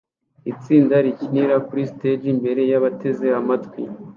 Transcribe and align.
Itsinda 0.51 0.95
rikinira 1.05 1.55
kuri 1.67 1.81
stage 1.91 2.25
imbere 2.33 2.61
yabateze 2.71 3.25
amatwi 3.39 3.81